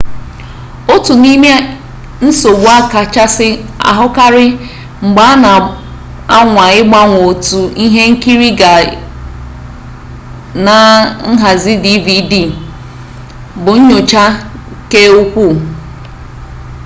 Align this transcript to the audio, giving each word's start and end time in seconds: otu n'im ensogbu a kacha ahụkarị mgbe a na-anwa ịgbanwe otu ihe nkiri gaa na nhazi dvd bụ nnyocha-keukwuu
otu 0.93 1.11
n'im 1.21 1.43
ensogbu 2.25 2.67
a 2.77 2.79
kacha 2.91 3.25
ahụkarị 3.89 4.45
mgbe 5.05 5.21
a 5.31 5.33
na-anwa 5.43 6.63
ịgbanwe 6.79 7.19
otu 7.31 7.59
ihe 7.83 8.01
nkiri 8.13 8.49
gaa 8.59 8.83
na 10.65 10.75
nhazi 11.33 11.73
dvd 11.85 12.33
bụ 13.63 13.71
nnyocha-keukwuu 13.77 15.55